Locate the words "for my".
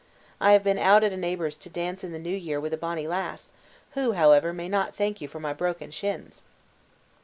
5.27-5.53